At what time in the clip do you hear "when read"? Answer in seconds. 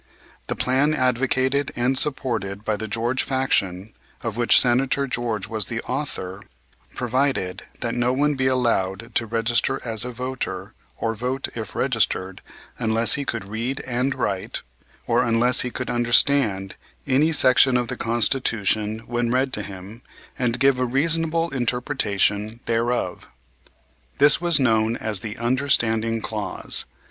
19.05-19.53